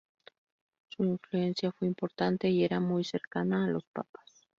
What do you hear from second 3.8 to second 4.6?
papas.